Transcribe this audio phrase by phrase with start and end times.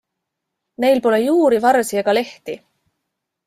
[0.83, 2.61] Neil pole juuri, varsi ega lehti.